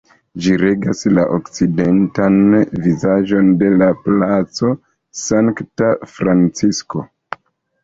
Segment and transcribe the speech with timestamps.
[0.43, 2.39] Ĝi regas la okcidentan
[2.87, 4.73] vizaĝon de la Placo
[5.23, 7.07] Sankta Francisko.